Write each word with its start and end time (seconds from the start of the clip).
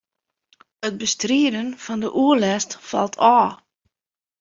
It 0.87 0.95
bestriden 0.99 1.69
fan 1.85 1.99
de 2.03 2.09
oerlêst 2.21 2.71
falt 2.89 3.15
ôf. 3.37 3.51